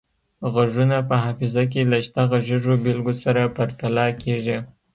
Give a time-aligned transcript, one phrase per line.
[0.53, 4.57] غږونه په حافظه کې له شته غږیزو بیلګو سره پرتله کیږي